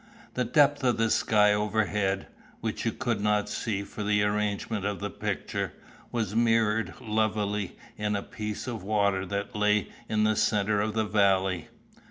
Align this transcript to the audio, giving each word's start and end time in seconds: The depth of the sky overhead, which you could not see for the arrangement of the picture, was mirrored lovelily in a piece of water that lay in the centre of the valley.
The 0.33 0.45
depth 0.45 0.83
of 0.83 0.97
the 0.97 1.11
sky 1.11 1.53
overhead, 1.53 2.25
which 2.59 2.85
you 2.85 2.91
could 2.91 3.21
not 3.21 3.47
see 3.47 3.83
for 3.83 4.01
the 4.01 4.23
arrangement 4.23 4.83
of 4.83 4.99
the 4.99 5.11
picture, 5.11 5.73
was 6.11 6.35
mirrored 6.35 6.95
lovelily 6.99 7.77
in 7.99 8.15
a 8.15 8.23
piece 8.23 8.65
of 8.65 8.81
water 8.81 9.27
that 9.27 9.55
lay 9.55 9.89
in 10.09 10.23
the 10.23 10.35
centre 10.35 10.81
of 10.81 10.95
the 10.95 11.05
valley. 11.05 11.67